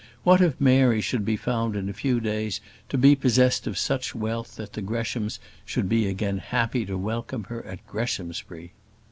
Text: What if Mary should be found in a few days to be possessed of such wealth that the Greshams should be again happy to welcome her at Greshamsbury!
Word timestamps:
What 0.23 0.41
if 0.41 0.59
Mary 0.59 0.99
should 0.99 1.23
be 1.25 1.37
found 1.37 1.75
in 1.75 1.87
a 1.87 1.93
few 1.93 2.19
days 2.19 2.59
to 2.89 2.97
be 2.97 3.15
possessed 3.15 3.67
of 3.67 3.77
such 3.77 4.15
wealth 4.15 4.55
that 4.55 4.73
the 4.73 4.81
Greshams 4.81 5.37
should 5.63 5.87
be 5.87 6.07
again 6.07 6.39
happy 6.39 6.87
to 6.87 6.97
welcome 6.97 7.43
her 7.49 7.63
at 7.67 7.85
Greshamsbury! 7.85 8.71